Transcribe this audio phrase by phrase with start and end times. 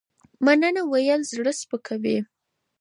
[0.45, 2.17] مننه ويل زړه سپکوي